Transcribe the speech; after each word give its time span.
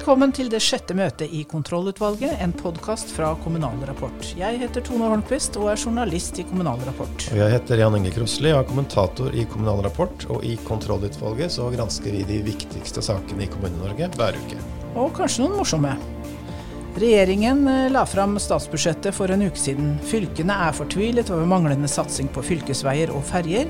Velkommen 0.00 0.30
til 0.32 0.46
det 0.48 0.62
sjette 0.64 0.94
møtet 0.96 1.28
i 1.36 1.42
Kontrollutvalget, 1.44 2.38
en 2.40 2.54
podkast 2.56 3.10
fra 3.12 3.34
Kommunal 3.44 3.82
Rapport. 3.84 4.30
Jeg 4.32 4.56
heter 4.62 4.80
Tone 4.80 5.10
Holmquist 5.12 5.58
og 5.60 5.66
er 5.68 5.82
journalist 5.82 6.40
i 6.40 6.44
Kommunal 6.48 6.80
Rapport. 6.86 7.26
Og 7.28 7.36
jeg 7.36 7.52
heter 7.52 7.82
Jan 7.82 7.98
Inge 7.98 8.14
Krosli 8.14 8.48
og 8.48 8.62
er 8.62 8.70
kommentator 8.70 9.36
i 9.36 9.44
Kommunal 9.44 9.82
Rapport. 9.84 10.24
Og 10.32 10.46
i 10.48 10.54
Kontrollutvalget 10.64 11.52
så 11.52 11.68
gransker 11.74 12.16
vi 12.16 12.24
de 12.30 12.40
viktigste 12.48 13.04
sakene 13.04 13.44
i 13.44 13.50
Kommune-Norge 13.52 14.08
hver 14.16 14.40
uke. 14.40 14.62
Og 14.94 15.12
kanskje 15.20 15.44
noen 15.44 15.60
morsomme. 15.60 15.92
Regjeringen 16.96 17.68
eh, 17.68 17.90
la 17.92 18.06
fram 18.08 18.38
statsbudsjettet 18.40 19.14
for 19.14 19.30
en 19.30 19.44
uke 19.50 19.60
siden. 19.60 19.98
Fylkene 20.08 20.56
er 20.64 20.80
fortvilet 20.80 21.28
over 21.28 21.44
manglende 21.52 21.92
satsing 21.92 22.32
på 22.32 22.48
fylkesveier 22.48 23.12
og 23.12 23.20
ferjer. 23.28 23.68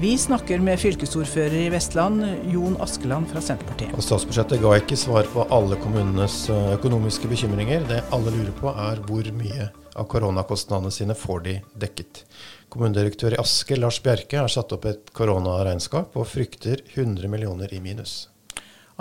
Vi 0.00 0.12
snakker 0.18 0.60
med 0.62 0.78
fylkesordfører 0.78 1.54
i 1.58 1.70
Vestland, 1.74 2.22
Jon 2.52 2.76
Askeland 2.80 3.26
fra 3.32 3.40
Senterpartiet. 3.42 3.96
Og 3.98 4.04
Statsbudsjettet 4.06 4.60
ga 4.62 4.76
ikke 4.78 4.94
svar 4.94 5.26
på 5.32 5.42
alle 5.50 5.74
kommunenes 5.82 6.36
eh, 6.54 6.68
økonomiske 6.76 7.26
bekymringer. 7.26 7.82
Det 7.88 8.04
alle 8.14 8.30
lurer 8.30 8.54
på 8.60 8.70
er 8.70 9.02
hvor 9.08 9.26
mye 9.34 9.66
av 9.98 10.06
koronakostnadene 10.06 10.94
sine 10.94 11.18
får 11.18 11.44
de 11.48 11.56
dekket. 11.82 12.22
Kommunedirektør 12.70 13.34
i 13.34 13.42
Asker, 13.42 13.82
Lars 13.82 13.98
Bjerke, 14.04 14.38
har 14.38 14.54
satt 14.54 14.78
opp 14.78 14.86
et 14.86 15.10
koronaregnskap 15.18 16.14
og 16.14 16.30
frykter 16.30 16.86
100 16.94 17.26
millioner 17.34 17.74
i 17.74 17.82
minus. 17.82 18.28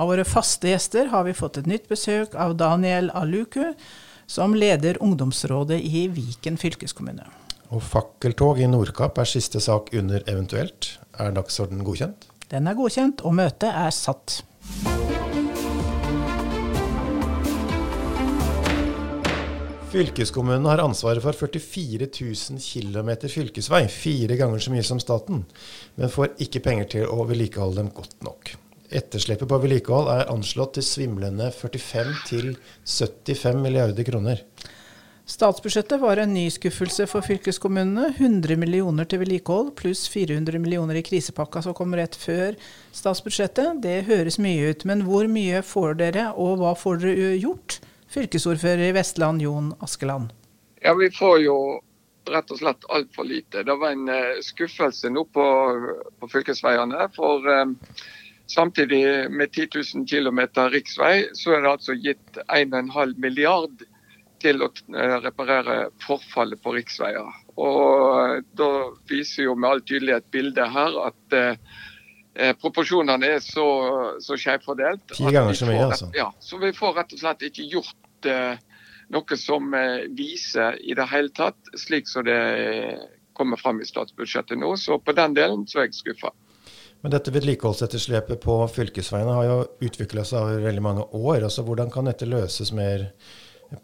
Av 0.02 0.10
våre 0.10 0.26
faste 0.26 0.74
gjester 0.74 1.14
har 1.14 1.30
vi 1.30 1.38
fått 1.38 1.62
et 1.62 1.70
nytt 1.70 1.86
besøk 1.94 2.34
av 2.34 2.58
Daniel 2.58 3.14
Aluku, 3.14 3.76
som 4.26 4.58
leder 4.58 4.98
ungdomsrådet 4.98 5.78
i 5.78 6.08
Viken 6.10 6.58
fylkeskommune. 6.58 7.30
Og 7.76 7.84
fakkeltog 7.84 8.62
i 8.64 8.68
Nordkapp 8.70 9.18
er 9.20 9.28
siste 9.28 9.60
sak 9.64 9.92
under 9.98 10.24
eventuelt. 10.32 10.94
Er 11.20 11.34
dagsorden 11.36 11.84
godkjent? 11.84 12.30
Den 12.48 12.70
er 12.70 12.78
godkjent, 12.78 13.26
og 13.28 13.36
møtet 13.36 13.74
er 13.74 13.92
satt. 13.92 14.40
Fylkeskommunen 19.92 20.68
har 20.68 20.84
ansvaret 20.84 21.24
for 21.24 21.36
44 21.36 22.08
000 22.12 22.60
km 22.64 23.12
fylkesvei, 23.32 23.86
fire 23.92 24.36
ganger 24.40 24.64
så 24.64 24.72
mye 24.72 24.86
som 24.86 25.00
staten, 25.04 25.44
men 25.96 26.12
får 26.12 26.36
ikke 26.44 26.64
penger 26.64 26.90
til 26.94 27.12
å 27.12 27.24
vedlikeholde 27.28 27.82
dem 27.82 27.92
godt 27.96 28.16
nok. 28.28 28.52
Etterslepet 28.88 29.50
på 29.52 29.60
vedlikehold 29.60 30.08
er 30.14 30.30
anslått 30.32 30.78
til 30.78 30.86
svimlende 30.88 31.50
45 31.52 32.14
75 32.88 33.60
milliarder 33.60 34.08
kroner. 34.08 34.44
Statsbudsjettet 35.28 36.00
var 36.00 36.18
en 36.18 36.34
ny 36.34 36.46
skuffelse 36.50 37.04
for 37.12 37.22
fylkeskommunene. 37.22 38.14
100 38.16 38.56
millioner 38.56 39.04
til 39.12 39.20
vedlikehold 39.20 39.74
pluss 39.76 40.06
400 40.08 40.56
millioner 40.64 40.96
i 40.96 41.02
krisepakka 41.04 41.60
som 41.66 41.74
kom 41.76 41.92
rett 42.00 42.16
før 42.16 42.56
statsbudsjettet. 42.96 43.82
Det 43.84 44.06
høres 44.08 44.38
mye 44.40 44.70
ut, 44.72 44.86
men 44.88 45.04
hvor 45.04 45.28
mye 45.28 45.60
får 45.68 45.98
dere, 46.00 46.30
og 46.32 46.62
hva 46.62 46.72
får 46.80 47.02
dere 47.02 47.34
gjort? 47.42 47.82
Fylkesordfører 48.16 48.86
i 48.86 48.94
Vestland, 48.96 49.44
Jon 49.44 49.74
Askeland. 49.84 50.32
Ja, 50.80 50.96
Vi 50.96 51.12
får 51.12 51.44
jo 51.44 51.58
rett 52.32 52.56
og 52.56 52.62
slett 52.62 52.88
altfor 52.88 53.28
lite. 53.28 53.66
Det 53.68 53.76
var 53.84 53.98
en 53.98 54.08
eh, 54.08 54.40
skuffelse 54.48 55.12
nå 55.12 55.26
på, 55.36 55.50
på 56.24 56.32
fylkesveiene. 56.32 57.10
For 57.20 57.52
um, 57.52 57.76
samtidig 58.48 59.04
med 59.28 59.52
10 59.52 59.68
000 59.76 60.08
km 60.08 60.72
riksvei, 60.72 61.28
så 61.36 61.58
er 61.58 61.68
det 61.68 61.76
altså 61.76 62.00
gitt 62.00 62.44
1,5 62.48 63.20
milliard 63.20 63.88
til 64.48 64.64
å 64.64 64.70
eh, 64.72 65.18
reparere 65.26 65.78
forfallet 66.04 66.62
på 66.64 66.74
riksveier. 66.78 67.44
Og 67.58 68.48
Da 68.58 68.72
viser 69.10 69.48
jo 69.48 69.58
med 69.58 69.70
all 69.70 69.84
tydelighet 69.84 70.32
bildet 70.34 70.74
her 70.74 70.98
at 71.08 71.38
eh, 71.38 71.60
eh 72.38 72.54
proporsjonene 72.62 73.34
er 73.36 73.44
så, 73.44 73.68
så 74.22 74.38
skjevfordelt. 74.38 75.06
Ti 75.14 75.30
ganger 75.34 75.58
så 75.58 75.70
mye, 75.70 75.86
altså. 75.90 76.10
Ja, 76.16 76.32
så 76.40 76.62
vi 76.62 76.74
får 76.74 76.98
rett 77.02 77.14
og 77.14 77.24
slett 77.24 77.46
ikke 77.50 77.70
gjort 77.76 78.30
eh, 78.30 78.58
noe 79.14 79.40
som 79.40 79.74
eh, 79.74 80.08
viser 80.18 80.80
i 80.84 80.98
det 80.98 81.08
hele 81.12 81.34
tatt, 81.36 81.60
slik 81.78 82.10
som 82.10 82.28
det 82.28 82.42
kommer 83.38 83.58
fram 83.62 83.82
i 83.82 83.86
statsbudsjettet 83.86 84.58
nå. 84.60 84.76
Så 84.78 85.00
på 85.00 85.16
den 85.18 85.38
delen 85.38 85.66
så 85.70 85.84
er 85.84 85.90
jeg 85.90 86.00
skuffa. 86.02 86.34
Men 87.06 87.14
dette 87.14 87.32
vedlikeholdsetterslepet 87.32 88.42
på 88.42 88.56
fylkesveiene 88.74 89.36
har 89.38 89.46
jo 89.46 89.58
utvikla 89.86 90.24
seg 90.26 90.42
over 90.42 90.64
veldig 90.66 90.84
mange 90.84 91.06
år. 91.14 91.44
altså 91.46 91.64
Hvordan 91.66 91.92
kan 91.94 92.10
dette 92.10 92.26
løses 92.26 92.74
mer 92.74 93.12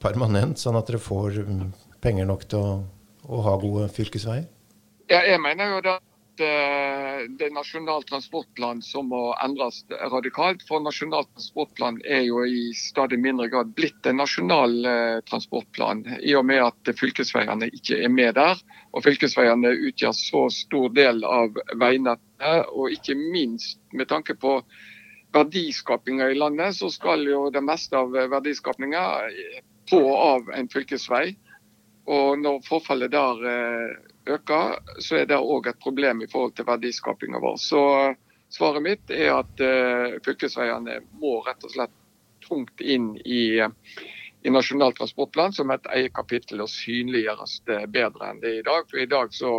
permanent, 0.04 0.60
sånn 0.60 0.78
at 0.80 0.90
dere 0.90 1.02
får 1.02 1.44
mm, 1.48 1.68
penger 2.04 2.28
nok 2.30 2.48
til 2.52 2.64
å, 2.64 2.74
å 3.28 3.44
ha 3.48 3.58
gode 3.62 3.90
fylkesveier? 3.94 4.48
Ja, 5.12 5.22
jeg 5.28 5.40
mener 5.44 5.76
jo 5.76 5.84
det 5.84 5.98
at 6.00 6.10
det 6.40 7.46
er 7.46 7.52
Nasjonal 7.54 8.04
transportplan 8.10 8.82
som 8.82 9.12
må 9.12 9.36
endres 9.44 9.84
radikalt. 9.92 10.64
For 10.68 10.82
Nasjonal 10.82 11.28
transportplan 11.30 12.00
er 12.10 12.24
jo 12.26 12.42
i 12.46 12.72
stadig 12.78 13.20
mindre 13.22 13.50
grad 13.52 13.74
blitt 13.78 14.08
en 14.10 14.18
nasjonal 14.18 14.74
uh, 14.82 15.20
transportplan, 15.30 16.02
i 16.22 16.34
og 16.36 16.48
med 16.50 16.64
at 16.66 16.94
fylkesveiene 16.98 17.70
ikke 17.70 18.00
er 18.02 18.10
med 18.10 18.34
der. 18.40 18.58
Og 18.94 19.06
fylkesveiene 19.06 19.76
utgjør 19.92 20.16
så 20.18 20.48
stor 20.54 20.90
del 20.98 21.22
av 21.28 21.54
veinettet, 21.80 22.74
og 22.74 22.92
ikke 22.94 23.16
minst 23.20 23.80
med 23.94 24.10
tanke 24.10 24.34
på 24.34 24.58
verdiskapinga 25.34 26.30
i 26.30 26.38
landet, 26.38 26.76
så 26.78 26.90
skal 26.94 27.26
jo 27.30 27.48
det 27.54 27.62
meste 27.66 27.98
av 27.98 28.14
verdiskapinga 28.14 29.06
på 29.90 30.00
og 30.00 30.18
av 30.18 30.54
en 30.58 30.70
fylkesvei. 30.72 31.34
Og 32.12 32.40
når 32.40 32.64
forfallet 32.68 33.14
der 33.14 33.46
eh, 33.48 33.94
øker, 34.36 34.78
så 35.00 35.22
er 35.22 35.28
det 35.30 35.40
òg 35.40 35.70
et 35.72 35.80
problem 35.84 36.24
i 36.24 36.30
forhold 36.32 36.56
til 36.58 36.68
verdiskapinga 36.68 37.40
vår. 37.44 37.60
Så 37.62 37.84
svaret 38.54 38.84
mitt 38.84 39.14
er 39.14 39.38
at 39.38 39.64
eh, 39.64 40.20
fylkesveiene 40.26 41.00
må 41.22 41.40
rett 41.48 41.64
og 41.64 41.76
slett 41.76 41.96
tungt 42.44 42.84
inn 42.84 43.14
i 43.24 43.62
i 44.46 44.50
Nasjonal 44.50 44.94
transportplan 44.94 45.54
som 45.54 45.72
et 45.72 45.86
eget 45.96 46.14
kapittel 46.14 46.62
og 46.66 46.68
synliggjøres 46.72 47.62
det 47.70 47.78
bedre 47.96 48.28
enn 48.28 48.42
det 48.44 48.50
er 48.50 48.58
i 48.60 48.66
dag. 48.68 48.90
For 48.92 49.00
I 49.00 49.08
dag 49.08 49.32
så 49.32 49.54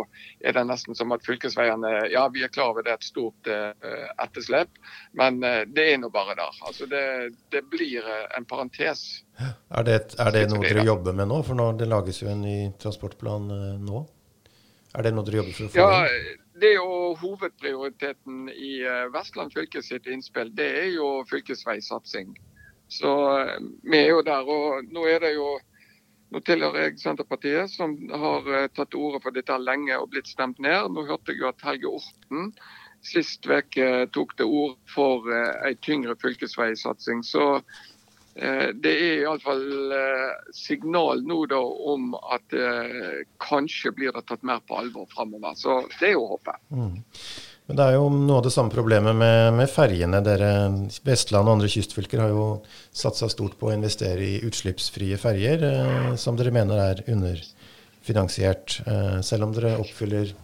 er 0.45 0.53
det 0.53 0.63
nesten 0.69 0.97
som 0.97 1.13
at 1.15 1.25
fylkesveiene 1.25 1.93
Ja, 2.13 2.27
vi 2.29 2.43
er 2.45 2.53
klar 2.53 2.69
over 2.75 2.85
det 2.85 2.93
er 2.93 2.99
et 3.01 3.07
stort 3.07 3.49
uh, 3.49 3.73
etterslep, 4.21 4.77
men 5.17 5.41
uh, 5.41 5.63
det 5.65 5.87
er 5.89 5.97
nå 6.03 6.11
bare 6.13 6.37
der. 6.37 6.61
Altså 6.69 6.85
det, 6.91 7.01
det 7.49 7.65
blir 7.73 8.05
en 8.37 8.45
parentes. 8.45 9.03
Er 9.41 9.89
det, 9.89 9.99
er 10.21 10.33
det 10.37 10.45
noe 10.53 10.61
dere 10.61 10.85
jobber 10.85 11.17
med 11.17 11.33
nå? 11.33 11.41
For 11.49 11.57
nå, 11.57 11.71
det 11.81 11.89
lages 11.89 12.21
jo 12.21 12.29
en 12.29 12.45
ny 12.45 12.57
transportplan 12.81 13.49
nå. 13.81 14.05
Er 14.95 15.09
det 15.09 15.17
noe 15.17 15.25
dere 15.25 15.41
jobber 15.41 15.57
for 15.57 15.65
å 15.65 15.73
få 15.73 15.81
ja, 15.81 16.41
det 16.61 16.75
er 16.75 16.77
jo 16.77 17.15
hovedprioriteten 17.19 18.51
i 18.53 18.75
Vestland 19.11 19.51
fylke 19.51 19.81
sitt 19.83 20.05
innspill. 20.07 20.53
Det 20.55 20.69
er 20.85 20.91
jo 20.93 21.09
fylkesveisatsing. 21.27 22.37
Så 22.87 23.39
eh, 23.39 23.55
vi 23.83 24.01
er 24.01 24.11
jo 24.13 24.21
der. 24.25 24.49
Og 24.49 24.91
nå 24.93 25.05
er 25.09 25.23
det 25.23 25.35
jo 25.35 25.55
nå 26.33 26.41
tilhører 26.43 26.87
jeg 26.87 26.99
Senterpartiet, 26.99 27.69
som 27.71 27.93
har 28.09 28.47
uh, 28.49 28.65
tatt 28.73 28.89
til 28.91 29.03
orde 29.07 29.21
for 29.23 29.31
dette 29.31 29.55
lenge 29.61 29.95
og 30.01 30.09
blitt 30.11 30.27
stemt 30.27 30.57
ned. 30.59 30.89
Nå 30.91 31.05
hørte 31.07 31.31
jeg 31.31 31.43
jo 31.43 31.51
at 31.51 31.63
Helge 31.63 31.91
Orten 31.99 32.49
sist 33.05 33.45
uke 33.45 34.07
tok 34.11 34.33
til 34.35 34.49
orde 34.49 34.89
for 34.89 35.29
en 35.29 35.77
tyngre 35.85 36.15
fylkesveisatsing. 36.17 37.21
Så 37.23 37.61
det 38.33 38.91
er 38.91 39.21
iallfall 39.21 39.93
signal 40.57 41.21
nå 41.23 41.37
da 41.53 41.59
om 41.61 42.15
at 42.17 42.55
kanskje 43.45 43.93
blir 43.95 44.17
det 44.17 44.25
tatt 44.25 44.41
mer 44.43 44.65
på 44.65 44.79
alvor 44.81 45.05
framover. 45.13 45.53
Så 45.53 45.77
det 45.99 46.09
er 46.09 46.17
jo 46.17 46.25
håpet. 46.33 46.65
Mm. 46.73 46.97
Men 47.65 47.79
det 47.79 47.85
er 47.85 47.95
jo 47.97 48.09
noe 48.13 48.37
av 48.37 48.43
det 48.45 48.53
samme 48.53 48.69
problemet 48.69 49.15
med, 49.17 49.55
med 49.57 49.69
ferjene. 49.73 50.19
Vestland 51.05 51.49
og 51.49 51.55
andre 51.55 51.69
kystfylker 51.71 52.21
har 52.21 52.33
jo 52.33 52.47
satsa 52.93 53.29
stort 53.31 53.55
på 53.57 53.71
å 53.71 53.73
investere 53.73 54.21
i 54.21 54.41
utslippsfrie 54.45 55.17
ferjer, 55.17 55.65
eh, 55.65 56.11
som 56.21 56.37
dere 56.37 56.53
mener 56.53 56.81
er 56.83 57.01
underfinansiert. 57.09 58.81
Eh, 58.85 59.17
selv 59.25 59.47
om 59.47 59.55
dere 59.55 59.79
oppfyller 59.81 60.35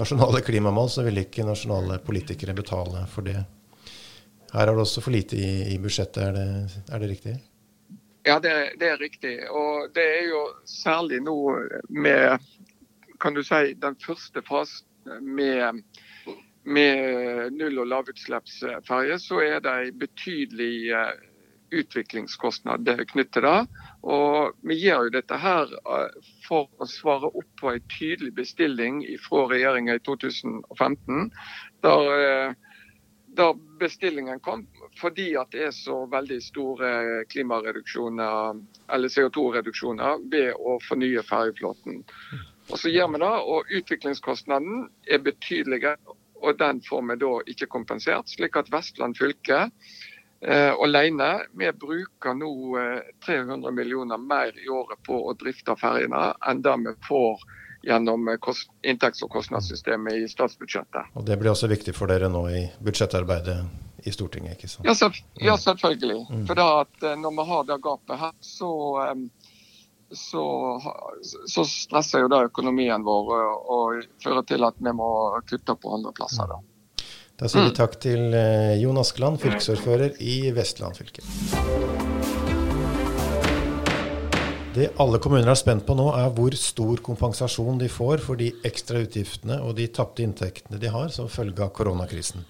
nasjonale 0.00 0.40
klimamål, 0.40 0.88
så 0.88 1.04
vil 1.04 1.20
ikke 1.26 1.44
nasjonale 1.44 1.98
politikere 2.06 2.56
betale 2.56 3.04
for 3.12 3.28
det. 3.28 3.42
Her 4.52 4.68
er 4.68 4.72
det 4.72 4.84
også 4.86 5.04
for 5.04 5.12
lite 5.12 5.36
i, 5.36 5.74
i 5.74 5.76
budsjettet, 5.80 6.22
er 6.24 6.32
det, 6.36 6.80
er 6.88 7.02
det 7.04 7.10
riktig? 7.10 7.34
Ja, 8.24 8.38
det, 8.40 8.54
det, 8.80 8.88
er 8.94 9.00
riktig. 9.00 9.34
Og 9.50 9.92
det 9.92 10.04
er 10.04 10.24
jo 10.30 10.42
særlig 10.68 11.20
nå 11.24 11.36
med 11.88 12.48
kan 13.20 13.36
du 13.36 13.42
si, 13.46 13.74
den 13.78 13.96
første 14.02 14.42
fasen 14.46 14.88
med 15.20 15.82
med 16.64 17.52
null- 17.52 17.82
og 17.82 17.86
lavutslippsferje, 17.90 19.18
så 19.18 19.40
er 19.42 19.60
det 19.60 19.74
en 19.74 19.98
betydelig 19.98 20.74
eh, 20.94 21.12
utviklingskostnad 21.72 22.88
knyttet 23.10 23.32
til 23.34 23.46
det. 23.46 23.82
Og 24.02 24.58
vi 24.68 24.78
gjør 24.82 25.08
jo 25.08 25.14
dette 25.16 25.38
her 25.42 25.72
eh, 25.72 26.18
for 26.46 26.68
å 26.78 26.88
svare 26.90 27.32
opp 27.32 27.48
på 27.60 27.72
en 27.72 27.88
tydelig 27.98 28.34
bestilling 28.38 29.02
fra 29.24 29.46
regjeringa 29.50 29.98
i 29.98 30.04
2015. 30.06 31.30
Der, 31.82 32.12
eh, 32.26 32.54
bestillingen 33.80 34.40
kom 34.44 34.66
fordi 35.00 35.32
at 35.40 35.50
det 35.54 35.62
er 35.66 35.70
så 35.72 36.02
veldig 36.12 36.36
store 36.44 36.88
klimareduksjoner, 37.32 38.58
eller 38.92 39.08
CO2-reduksjoner 39.08 40.26
ved 40.30 40.52
å 40.52 40.76
fornye 40.84 41.24
ferjeflåten. 41.24 42.02
Og 42.70 42.78
så 42.78 42.92
gjør 42.92 43.08
vi 43.14 43.22
det, 43.24 43.32
og 43.54 43.72
Utviklingskostnaden 43.78 44.84
er 45.08 45.24
betydelig 45.24 45.80
og 46.42 46.58
den 46.58 46.82
får 46.84 47.02
vi 47.08 47.18
da 47.22 47.32
ikke 47.54 47.70
kompensert. 47.70 48.30
Slik 48.30 48.56
at 48.58 48.70
Vestland 48.72 49.18
fylke 49.18 49.64
eh, 50.42 50.72
alene. 50.74 51.30
Vi 51.58 51.72
bruker 51.72 52.36
nå 52.38 52.52
eh, 52.80 53.10
300 53.26 53.70
millioner 53.70 54.18
mer 54.18 54.52
i 54.58 54.68
året 54.68 55.02
på 55.06 55.18
å 55.28 55.34
drifte 55.38 55.76
ferjene 55.80 56.32
enn 56.48 56.62
det 56.64 56.76
vi 56.86 56.96
får 57.08 57.46
gjennom 57.82 58.28
eh, 58.28 58.50
inntekts- 58.82 59.22
og 59.22 59.30
kostnadssystemet 59.30 60.22
i 60.22 60.28
statsbudsjettet. 60.30 61.14
Og 61.14 61.24
Det 61.26 61.38
blir 61.38 61.52
også 61.54 61.70
viktig 61.70 61.94
for 61.96 62.10
dere 62.10 62.30
nå 62.32 62.44
i 62.50 62.66
budsjettarbeidet 62.82 63.58
i 64.02 64.12
Stortinget? 64.12 64.58
ikke 64.58 64.70
sant? 64.70 64.86
Ja, 64.86 65.52
ja 65.52 65.56
selvfølgelig. 65.58 66.26
Mm. 66.30 66.46
For 66.50 66.58
da 66.58 66.68
at 66.82 67.06
eh, 67.06 67.18
når 67.18 67.38
vi 67.38 67.48
har 67.52 67.66
det 67.70 67.82
gapet 67.82 68.22
her, 68.26 68.36
så, 68.40 68.72
så, 70.14 70.44
så 71.22 71.64
stresser 71.68 72.24
jo 72.24 72.30
det 72.32 72.44
økonomien 72.50 73.04
vår 73.06 73.32
og 73.32 74.04
fører 74.22 74.44
til 74.48 74.66
at 74.66 74.78
vi 74.78 74.92
må 74.96 75.08
kutte 75.48 75.76
på 75.78 75.96
andre 75.96 76.12
plasser. 76.16 76.50
da. 76.50 76.60
Da 77.42 77.48
sier 77.50 77.64
vi 77.64 77.72
mm. 77.72 77.78
takk 77.78 77.96
til 78.02 78.34
eh, 78.38 78.76
Jon 78.78 79.00
Askeland, 79.00 79.40
fylkesordfører 79.42 80.20
i 80.22 80.52
Vestland 80.54 80.94
fylke. 80.94 81.24
Det 84.72 84.86
alle 85.02 85.18
kommuner 85.20 85.50
er 85.52 85.58
spent 85.58 85.84
på 85.84 85.96
nå, 85.98 86.06
er 86.16 86.30
hvor 86.32 86.54
stor 86.56 87.02
kompensasjon 87.04 87.80
de 87.80 87.90
får 87.92 88.22
for 88.24 88.40
de 88.40 88.52
ekstra 88.64 89.02
utgiftene 89.04 89.58
og 89.60 89.74
de 89.76 89.88
tapte 89.92 90.24
inntektene 90.24 90.80
de 90.80 90.92
har 90.92 91.10
som 91.12 91.28
følge 91.28 91.60
av 91.64 91.74
koronakrisen. 91.76 92.46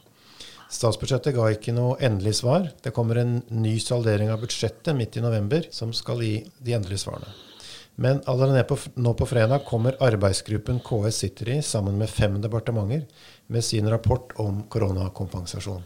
Statsbudsjettet 0.72 1.34
ga 1.36 1.48
ikke 1.52 1.74
noe 1.76 1.96
endelig 2.00 2.38
svar. 2.38 2.68
Det 2.84 2.94
kommer 2.96 3.18
en 3.20 3.40
ny 3.50 3.74
saldering 3.82 4.30
av 4.32 4.44
budsjettet 4.44 4.96
midt 4.96 5.18
i 5.18 5.24
november 5.24 5.66
som 5.74 5.92
skal 5.96 6.22
gi 6.24 6.36
de 6.60 6.76
endelige 6.78 7.02
svarene. 7.02 7.51
Men 8.00 8.22
allerede 8.26 8.64
på, 8.64 8.78
nå 8.94 9.12
på 9.14 9.26
fredag 9.28 9.66
kommer 9.68 9.98
arbeidsgruppen 10.00 10.80
KS 10.84 11.22
sitter 11.24 11.50
i, 11.56 11.58
sammen 11.62 11.98
med 12.00 12.10
fem 12.10 12.38
departementer, 12.40 13.04
med 13.52 13.64
sin 13.64 13.90
rapport 13.90 14.32
om 14.40 14.62
koronakompensasjon. 14.72 15.84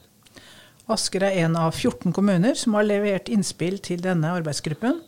Asker 0.87 1.25
er 1.27 1.41
en 1.43 1.57
av 1.59 1.75
14 1.75 2.15
kommuner 2.15 2.55
som 2.55 2.77
har 2.79 2.87
levert 2.87 3.31
innspill 3.33 3.81
til 3.83 4.05
denne 4.05 4.31
arbeidsgruppen. 4.39 5.01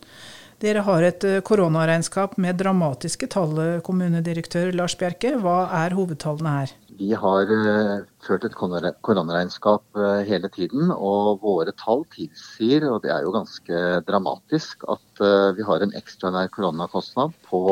Dere 0.58 0.82
har 0.82 1.04
et 1.06 1.22
eh, 1.22 1.38
koronaregnskap 1.46 2.32
med 2.42 2.56
dramatiske 2.58 3.28
tall, 3.30 3.58
kommunedirektør 3.86 4.72
Lars 4.74 4.96
Bjerke. 4.98 5.36
Hva 5.38 5.68
er 5.84 5.94
hovedtallene 5.94 6.54
her? 6.56 6.72
Vi 6.98 7.12
har 7.14 7.52
uh, 7.52 8.00
ført 8.26 8.42
et 8.48 8.56
koronaregnskap 8.58 10.00
hele 10.26 10.50
tiden, 10.50 10.90
og 10.90 11.44
våre 11.44 11.70
tall 11.78 12.02
tilsier, 12.10 12.88
og 12.90 13.04
det 13.04 13.12
er 13.14 13.22
jo 13.22 13.36
ganske 13.36 13.82
dramatisk, 14.08 14.82
at 14.90 15.22
vi 15.54 15.66
har 15.68 15.84
en 15.84 15.94
ekstraordinær 15.94 16.50
koronakostnad 16.56 17.38
på 17.46 17.62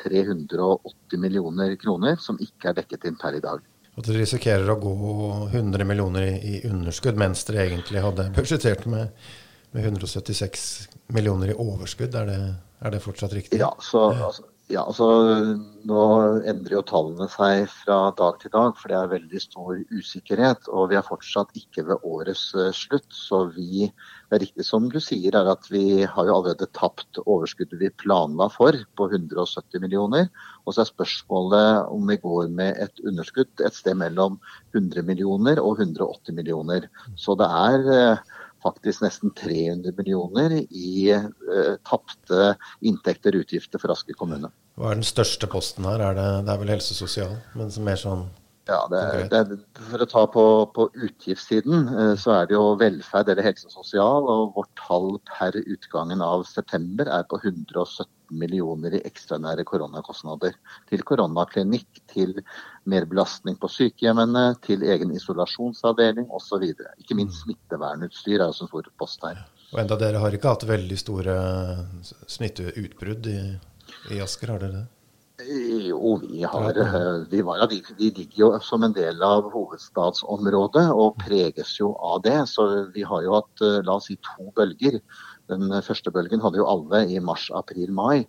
380 0.00 1.20
millioner 1.20 1.76
kroner 1.82 2.16
som 2.24 2.40
ikke 2.40 2.72
er 2.72 2.80
dekket 2.80 3.04
inn 3.10 3.20
per 3.20 3.36
i 3.36 3.44
dag. 3.44 3.60
At 4.00 4.08
dere 4.08 4.24
risikerer 4.24 4.72
å 4.72 4.80
gå 4.80 4.96
100 5.50 5.84
millioner 5.84 6.32
i 6.40 6.62
underskudd, 6.64 7.20
mens 7.20 7.44
dere 7.44 7.68
egentlig 7.68 8.00
hadde 8.00 8.30
budsjettert 8.32 8.88
med 8.88 9.12
med 9.72 9.84
176 9.84 10.88
millioner 11.14 11.52
i 11.52 11.58
overskudd. 11.58 12.14
Er 12.14 12.30
det, 12.30 12.40
er 12.80 12.94
det 12.94 13.02
fortsatt 13.04 13.34
riktig? 13.36 13.60
Ja, 13.62 13.70
så, 13.84 14.08
altså, 14.14 14.48
ja, 14.70 14.84
altså, 14.86 15.06
Nå 15.88 16.00
endrer 16.46 16.76
jo 16.76 16.80
tallene 16.86 17.26
seg 17.32 17.64
fra 17.72 18.10
dag 18.18 18.36
til 18.42 18.52
dag, 18.52 18.74
for 18.76 18.92
det 18.92 18.98
er 18.98 19.12
veldig 19.14 19.40
stor 19.42 19.78
usikkerhet. 19.90 20.68
Og 20.68 20.90
vi 20.92 20.98
er 20.98 21.06
fortsatt 21.06 21.54
ikke 21.56 21.86
ved 21.88 22.04
årets 22.06 22.42
uh, 22.54 22.68
slutt. 22.76 23.08
Så 23.16 23.46
vi, 23.56 23.88
det 23.88 24.36
er 24.36 24.42
riktig 24.44 24.66
som 24.68 24.90
du 24.92 24.98
sier, 25.02 25.34
er 25.34 25.48
at 25.50 25.66
vi 25.72 26.04
har 26.04 26.28
jo 26.28 26.36
allerede 26.36 26.68
tapt 26.76 27.22
overskuddet 27.24 27.80
vi 27.80 27.90
planla 28.02 28.50
for 28.52 28.76
på 29.00 29.08
170 29.08 29.82
millioner. 29.82 30.28
Og 30.66 30.76
så 30.76 30.84
er 30.84 30.92
spørsmålet 30.92 31.88
om 31.90 32.04
vi 32.12 32.20
går 32.22 32.52
med 32.60 32.78
et 32.84 33.02
underskudd 33.08 33.64
et 33.64 33.78
sted 33.78 33.96
mellom 33.98 34.38
100 34.76 35.02
millioner 35.08 35.62
og 35.64 35.80
180 35.80 36.36
millioner. 36.36 36.86
Så 37.18 37.34
det 37.40 37.48
er 37.48 37.90
uh, 37.90 38.38
faktisk 38.64 39.04
nesten 39.04 39.34
300 39.36 39.94
millioner 39.98 40.56
i 40.60 41.12
uh, 41.14 41.76
tapte 41.86 42.54
inntekter 42.80 43.36
og 43.36 43.46
utgifter 43.46 43.82
for 43.82 43.94
Asker 43.94 44.18
kommune. 44.18 44.52
Hva 44.80 44.92
er 44.92 45.00
den 45.00 45.06
største 45.06 45.48
posten 45.50 45.88
her? 45.88 46.02
Er 46.10 46.16
det, 46.16 46.28
det 46.46 46.54
er 46.54 46.62
vel 46.62 46.74
helse 46.76 46.96
sosial, 46.96 47.34
men 47.58 47.72
mer 47.84 48.00
sånn 48.00 48.28
ja, 48.68 48.80
det, 48.90 49.28
det, 49.32 49.58
For 49.88 50.02
å 50.04 50.06
ta 50.08 50.22
på, 50.30 50.44
på 50.76 50.86
utgiftssiden, 50.92 51.88
uh, 51.90 52.14
så 52.20 52.34
er 52.36 52.48
det 52.50 52.56
jo 52.56 52.74
velferd 52.80 53.30
eller 53.32 53.46
helse 53.48 53.68
og 53.70 53.74
sosial. 53.74 54.28
Og 54.30 54.56
vårt 54.58 54.70
tall 54.78 55.14
per 55.30 55.56
utgangen 55.60 56.22
av 56.24 56.44
september 56.48 57.10
er 57.10 57.24
på 57.30 57.40
117 57.40 58.06
millioner 58.30 58.94
i 58.94 59.02
ekstraordinære 59.08 59.64
koronakostnader. 59.66 60.54
Til 60.90 61.02
koronaklinikk, 61.06 62.02
til 62.12 62.36
mer 62.90 63.08
belastning 63.10 63.58
på 63.60 63.70
sykehjemmene, 63.72 64.44
til 64.66 64.84
egen 64.86 65.16
isolasjonsavdeling 65.16 66.30
osv. 66.36 66.68
Ikke 67.00 67.18
minst 67.18 67.40
mm. 67.40 67.42
smittevernutstyr 67.46 68.38
er 68.38 68.46
også 68.46 68.68
en 68.68 68.72
stor 68.74 68.92
post 69.00 69.26
her. 69.26 69.42
Og 69.70 69.82
enda 69.82 69.98
dere 69.98 70.22
har 70.22 70.34
ikke 70.34 70.52
hatt 70.52 70.68
veldig 70.68 70.98
store 70.98 71.34
smitteutbrudd 72.30 73.28
i, 73.30 73.40
i 74.14 74.22
Asker, 74.22 74.54
har 74.54 74.62
dere 74.62 74.82
det? 74.82 74.88
Jo, 75.40 76.16
vi 76.22 76.42
har 76.42 76.74
vi, 77.30 77.42
var, 77.42 77.62
de 77.70 77.80
vi 77.98 78.10
ligger 78.10 78.38
jo 78.42 78.48
som 78.64 78.84
en 78.84 78.94
del 78.96 79.22
av 79.24 79.48
hovedstadsområdet 79.52 80.86
og 80.92 81.16
preges 81.22 81.76
jo 81.78 81.94
av 81.96 82.22
det. 82.26 82.36
Så 82.50 82.66
vi 82.94 83.04
har 83.06 83.24
jo 83.24 83.36
hatt 83.38 83.64
la 83.86 83.96
oss 83.96 84.10
si, 84.10 84.18
to 84.26 84.50
bølger. 84.56 85.00
Den 85.50 85.72
første 85.86 86.12
bølgen 86.14 86.42
hadde 86.44 86.60
jo 86.60 86.68
alle 86.68 87.04
i 87.08 87.20
mars, 87.24 87.48
april, 87.56 87.92
mai. 87.94 88.26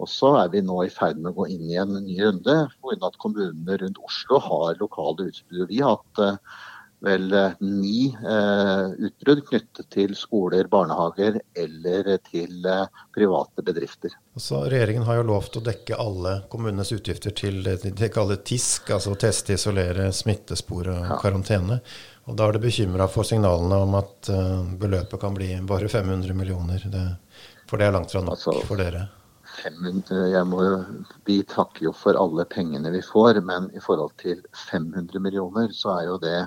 Og 0.00 0.08
så 0.10 0.32
er 0.40 0.52
vi 0.52 0.62
nå 0.64 0.80
i 0.84 0.92
ferd 0.92 1.20
med 1.20 1.32
å 1.32 1.42
gå 1.42 1.48
inn 1.54 1.68
i 1.70 1.78
en 1.80 1.94
ny 2.04 2.16
runde, 2.22 2.56
hvor 2.80 2.96
at 3.06 3.18
kommunene 3.22 3.78
rundt 3.82 4.00
Oslo 4.02 4.40
har 4.42 4.80
lokale 4.80 5.28
utbrudd. 5.30 5.68
Vi 5.70 5.82
har 5.82 5.98
hatt 5.98 6.22
eh, 6.24 6.60
vel 7.02 7.32
eh, 7.32 7.50
ni 7.60 8.16
eh, 8.28 9.06
utbrudd 9.06 9.42
knyttet 9.48 9.88
til 9.90 10.14
skoler, 10.16 10.68
barnehager 10.70 11.40
eller 11.58 12.10
til 12.28 12.66
eh, 12.68 13.00
private 13.14 13.64
bedrifter. 13.66 14.14
Så 14.36 14.62
Regjeringen 14.70 15.06
har 15.08 15.18
jo 15.18 15.28
lovt 15.32 15.58
å 15.58 15.64
dekke 15.66 15.98
alle 15.98 16.36
kommunenes 16.52 16.92
utgifter 16.94 17.34
til 17.36 17.62
det 17.66 17.80
de 17.84 18.10
kaller 18.12 18.38
TISK, 18.46 18.94
altså 18.96 19.16
teste, 19.18 19.58
isolere, 19.58 20.10
smittespore 20.14 20.94
og 21.00 21.16
karantene. 21.22 21.80
Og 22.30 22.38
Da 22.38 22.46
er 22.46 22.54
det 22.54 22.62
bekymra 22.62 23.08
for 23.10 23.26
signalene 23.26 23.80
om 23.82 23.96
at 23.98 24.30
beløpet 24.78 25.18
kan 25.20 25.34
bli 25.34 25.56
bare 25.66 25.90
500 25.90 26.36
millioner. 26.38 26.84
Det, 26.86 27.02
for 27.66 27.82
det 27.82 27.88
er 27.88 27.96
langt 27.96 28.14
fra 28.14 28.22
nok 28.22 28.36
altså, 28.36 28.54
for 28.68 28.78
dere? 28.78 29.08
500, 29.64 30.44
må, 30.48 30.62
vi 31.26 31.42
takker 31.44 31.88
jo 31.88 31.92
for 31.96 32.16
alle 32.16 32.46
pengene 32.48 32.92
vi 32.94 33.02
får, 33.04 33.42
men 33.44 33.68
i 33.76 33.82
forhold 33.82 34.14
til 34.22 34.40
500 34.70 35.18
millioner, 35.20 35.74
så 35.76 35.96
er 35.98 36.06
jo 36.08 36.18
det 36.22 36.38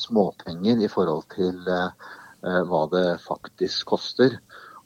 småpenger 0.00 0.82
i 0.82 0.90
forhold 0.90 1.28
til 1.34 1.60
uh, 1.68 1.92
hva 2.40 2.82
det 2.94 3.06
faktisk 3.26 3.92
koster. 3.92 4.38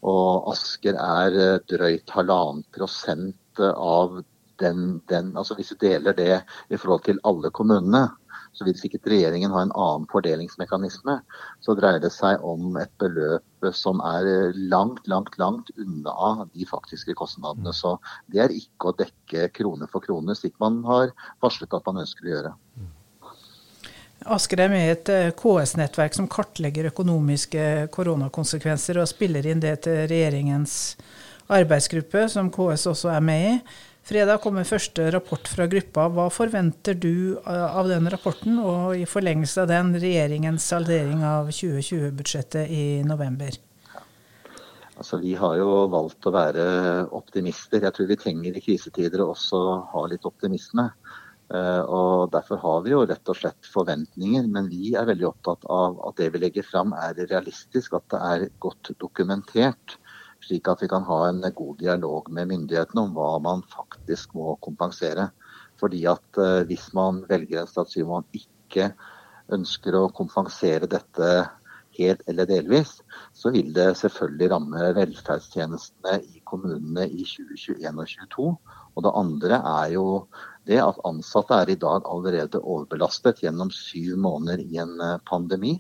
Og 0.04 0.50
Asker 0.52 0.98
er 1.00 1.38
uh, 1.38 1.62
drøyt 1.70 2.14
halvannen 2.14 2.64
prosent 2.74 3.62
av 3.64 4.22
den, 4.62 5.00
den, 5.10 5.32
altså 5.36 5.56
Hvis 5.58 5.72
du 5.74 5.80
deler 5.82 6.14
det 6.14 6.42
i 6.70 6.76
forhold 6.78 7.02
til 7.06 7.18
alle 7.26 7.50
kommunene, 7.50 8.08
så 8.54 8.66
vil 8.66 8.76
sikkert 8.78 9.08
regjeringen 9.10 9.52
ha 9.54 9.64
en 9.64 9.72
annen 9.74 10.06
fordelingsmekanisme. 10.12 11.16
Så 11.64 11.74
dreier 11.78 11.98
det 12.02 12.12
seg 12.14 12.42
om 12.46 12.76
et 12.78 12.92
beløp 13.02 13.68
som 13.74 14.02
er 14.06 14.54
langt, 14.70 15.02
langt, 15.10 15.38
langt 15.42 15.72
unna 15.74 16.46
de 16.52 16.66
faktiske 16.68 17.16
kostnadene. 17.18 17.72
Mm. 17.72 17.78
Så 17.80 17.96
det 18.30 18.44
er 18.44 18.54
ikke 18.54 18.92
å 18.92 18.98
dekke 18.98 19.48
krone 19.56 19.90
for 19.90 20.04
krone, 20.04 20.36
slik 20.38 20.54
man 20.62 20.82
har 20.86 21.10
varslet 21.42 21.74
at 21.74 21.90
man 21.90 22.04
ønsker 22.04 22.28
å 22.28 22.34
gjøre. 22.34 22.54
Asker 24.24 24.62
er 24.64 24.70
med 24.72 24.86
i 24.86 24.92
et 24.94 25.10
eh, 25.12 25.32
KS-nettverk 25.36 26.14
som 26.16 26.28
kartlegger 26.32 26.88
økonomiske 26.88 27.64
koronakonsekvenser, 27.92 28.96
og 29.02 29.10
spiller 29.10 29.44
inn 29.50 29.60
det 29.60 29.82
til 29.84 30.06
regjeringens 30.08 30.94
arbeidsgruppe, 31.52 32.22
som 32.32 32.48
KS 32.52 32.86
også 32.94 33.10
er 33.12 33.24
med 33.24 33.48
i. 33.50 33.58
Fredag 34.04 34.40
kommer 34.40 34.64
første 34.68 35.10
rapport 35.12 35.48
fra 35.48 35.66
gruppa. 35.68 36.06
Hva 36.12 36.30
forventer 36.32 36.96
du 36.96 37.36
eh, 37.36 37.66
av 37.68 37.90
den 37.92 38.08
rapporten, 38.12 38.56
og 38.64 38.96
i 38.96 39.04
forlengelse 39.08 39.66
av 39.66 39.68
den 39.74 39.92
regjeringens 40.00 40.70
saldering 40.72 41.20
av 41.28 41.52
2020-budsjettet 41.52 42.72
i 42.72 42.86
november? 43.04 43.60
Altså, 44.94 45.18
vi 45.20 45.34
har 45.36 45.58
jo 45.58 45.84
valgt 45.92 46.24
å 46.24 46.32
være 46.32 46.64
optimister. 47.12 47.82
Jeg 47.84 47.92
tror 47.96 48.08
vi 48.08 48.18
trenger 48.24 48.56
i 48.56 48.64
krisetider 48.64 49.24
også 49.26 49.60
ha 49.92 50.06
litt 50.08 50.24
optimisme. 50.24 50.88
Eh, 51.52 51.82
og 51.82 52.30
Derfor 52.32 52.62
har 52.62 52.84
vi 52.84 52.94
jo 52.94 53.02
rett 53.04 53.28
og 53.28 53.36
slett 53.36 53.68
forventninger, 53.68 54.46
men 54.48 54.70
vi 54.72 54.94
er 54.96 55.08
veldig 55.10 55.28
opptatt 55.28 55.66
av 55.68 56.00
at 56.08 56.16
det 56.22 56.30
vi 56.32 56.40
legger 56.46 56.66
fram 56.66 56.94
er 56.96 57.18
realistisk, 57.26 57.98
at 57.98 58.08
det 58.14 58.22
er 58.30 58.48
godt 58.64 58.94
dokumentert 59.00 59.98
slik 60.44 60.68
at 60.68 60.82
vi 60.82 60.90
kan 60.90 61.04
ha 61.08 61.20
en 61.28 61.42
god 61.56 61.78
dialog 61.80 62.28
med 62.32 62.50
myndighetene 62.50 63.06
om 63.06 63.12
hva 63.16 63.32
man 63.42 63.64
faktisk 63.70 64.34
må 64.38 64.56
kompensere. 64.64 65.30
Fordi 65.80 66.04
at 66.10 66.38
eh, 66.38 66.62
Hvis 66.68 66.92
man 66.94 67.24
velger 67.28 67.62
en 67.62 67.70
strategi 67.70 68.02
hvor 68.02 68.22
man 68.22 68.40
ikke 68.40 68.92
ønsker 69.52 69.96
å 69.96 70.08
kompensere 70.14 70.88
dette 70.90 71.30
helt 71.94 72.22
eller 72.26 72.48
delvis, 72.50 72.96
så 73.32 73.52
vil 73.54 73.70
det 73.74 73.94
selvfølgelig 73.98 74.50
ramme 74.50 74.88
velferdstjenestene 74.96 76.16
i 76.24 76.42
kommunene 76.46 77.06
i 77.06 77.22
2021 77.22 77.86
og 77.92 78.08
2022. 78.08 78.48
Og 78.94 79.04
det 79.06 79.12
andre 79.20 79.60
er 79.60 79.92
jo 79.94 80.06
det 80.66 80.80
at 80.80 81.00
ansatte 81.04 81.56
er 81.60 81.72
i 81.72 81.80
dag 81.80 82.06
allerede 82.08 82.60
overbelastet 82.60 83.42
gjennom 83.44 83.72
syv 83.74 84.16
måneder 84.20 84.62
i 84.64 84.78
en 84.82 84.94
eh, 85.00 85.18
pandemi. 85.28 85.74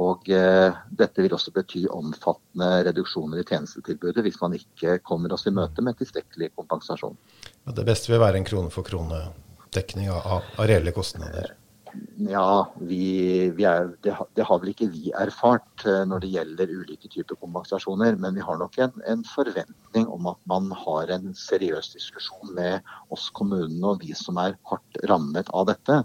Og 0.00 0.28
eh, 0.30 0.74
dette 0.90 1.22
vil 1.22 1.34
også 1.36 1.52
bety 1.54 1.84
omfattende 1.92 2.70
reduksjoner 2.88 3.42
i 3.42 3.46
tjenestetilbudet 3.46 4.24
hvis 4.26 4.40
man 4.42 4.56
ikke 4.58 4.98
kommer 5.06 5.34
oss 5.34 5.46
i 5.46 5.54
møte 5.54 5.84
med 5.86 5.98
tilstrekkelig 6.00 6.50
kompensasjon. 6.58 7.18
Det 7.64 7.86
beste 7.86 8.10
vil 8.10 8.22
være 8.22 8.42
en 8.42 8.48
krone 8.48 8.72
for 8.74 8.86
krone-dekning 8.86 10.10
av, 10.10 10.42
av 10.58 10.66
reelle 10.66 10.94
kostnader? 10.94 11.54
Ja, 12.16 12.72
vi, 12.78 13.50
vi 13.56 13.64
er, 13.66 13.88
det, 14.02 14.14
det, 14.36 14.44
har 14.46 14.60
vel 14.62 14.70
ikke 14.70 14.86
vi 14.92 15.10
erfart 15.18 15.84
eh, 15.88 16.02
når 16.08 16.22
det 16.22 16.30
gjelder 16.32 16.72
ulike 16.72 17.10
typer 17.10 17.38
kompensasjoner. 17.40 18.16
Men 18.20 18.36
vi 18.38 18.44
har 18.44 18.58
nok 18.60 18.78
en, 18.82 18.94
en, 19.10 19.24
forventning 19.26 20.06
om 20.10 20.28
at 20.30 20.38
man 20.50 20.70
har 20.84 21.10
en 21.14 21.34
seriøs 21.38 21.92
diskusjon 21.94 22.54
med 22.56 22.86
oss 23.14 23.26
kommunene 23.34 23.94
og 23.94 24.04
vi 24.04 24.14
som 24.18 24.38
er 24.42 24.56
hardt 24.70 25.00
rammet 25.10 25.50
av 25.54 25.68
dette. 25.72 26.00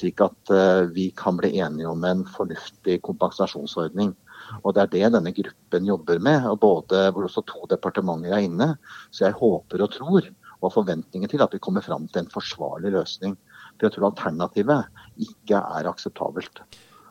Slik 0.00 0.22
at 0.24 0.52
uh, 0.52 0.84
vi 0.92 1.08
kan 1.16 1.40
bli 1.40 1.54
enige 1.64 1.90
om 1.90 2.04
en 2.08 2.24
fornuftig 2.28 3.00
kompensasjonsordning. 3.08 4.14
Og 4.62 4.76
Det 4.76 4.84
er 4.84 4.92
det 4.92 5.12
denne 5.16 5.32
gruppen 5.32 5.88
jobber 5.88 6.20
med, 6.20 6.44
og 6.50 6.60
både, 6.60 7.06
hvor 7.12 7.24
også 7.24 7.44
to 7.48 7.64
departementer 7.70 8.36
er 8.36 8.44
inne. 8.44 8.74
Så 9.10 9.28
jeg 9.28 9.40
håper 9.40 9.84
og 9.84 9.92
tror 9.96 10.28
og 10.64 10.70
har 10.70 10.78
forventninger 10.78 11.28
til 11.28 11.42
at 11.44 11.52
vi 11.52 11.60
kommer 11.60 11.84
fram 11.84 12.06
til 12.08 12.22
en 12.22 12.32
forsvarlig 12.32 12.94
løsning. 12.94 13.36
For 13.74 13.88
jeg 13.88 13.96
tror 13.96 14.10
alternativet 14.12 15.04
ikke 15.28 15.60
er 15.60 15.90
akseptabelt. 15.90 16.62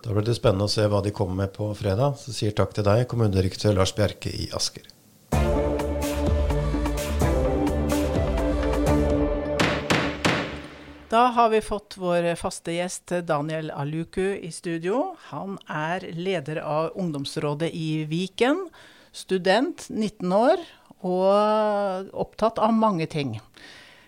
Da 0.03 0.11
blir 0.11 0.25
det 0.27 0.35
spennende 0.35 0.67
å 0.67 0.71
se 0.71 0.83
hva 0.91 0.99
de 1.03 1.13
kommer 1.15 1.45
med 1.45 1.53
på 1.55 1.69
fredag. 1.79 2.17
Så 2.19 2.35
sier 2.35 2.55
takk 2.55 2.73
til 2.75 2.83
deg, 2.87 3.05
kommunedirektør 3.11 3.75
Lars 3.77 3.95
Bjerke 3.95 4.31
i 4.31 4.49
Asker. 4.55 4.89
Da 11.13 11.27
har 11.35 11.51
vi 11.53 11.59
fått 11.61 11.93
vår 12.01 12.31
faste 12.39 12.73
gjest 12.73 13.11
Daniel 13.29 13.69
Aluku 13.69 14.33
i 14.33 14.49
studio. 14.51 15.13
Han 15.29 15.59
er 15.69 16.07
leder 16.17 16.57
av 16.65 16.97
ungdomsrådet 16.97 17.69
i 17.69 18.03
Viken. 18.09 18.63
Student, 19.13 19.91
19 19.93 20.33
år, 20.33 20.63
og 21.05 22.09
opptatt 22.17 22.57
av 22.57 22.73
mange 22.73 23.05
ting. 23.05 23.37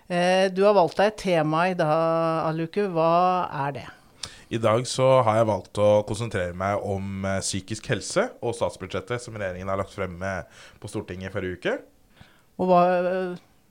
Eh, 0.05 0.51
du 0.53 0.61
har 0.61 0.75
valgt 0.77 0.99
deg 0.99 1.09
et 1.09 1.21
tema 1.23 1.63
i 1.71 1.77
dag, 1.77 2.45
Aluku. 2.45 2.83
Hva 2.93 3.49
er 3.65 3.71
det? 3.79 3.85
I 4.53 4.59
dag 4.61 4.85
så 4.85 5.07
har 5.25 5.39
jeg 5.39 5.49
valgt 5.49 5.81
å 5.81 5.89
konsentrere 6.05 6.53
meg 6.53 6.83
om 6.85 7.25
eh, 7.25 7.41
psykisk 7.41 7.89
helse 7.89 8.27
og 8.45 8.53
statsbudsjettet 8.53 9.23
som 9.23 9.33
regjeringen 9.33 9.71
har 9.71 9.81
lagt 9.81 9.95
frem 9.95 10.21
på 10.81 10.91
Stortinget 10.91 11.33
forrige 11.33 11.57
uke. 11.57 11.75
Og 12.61 12.69
hva 12.69 12.83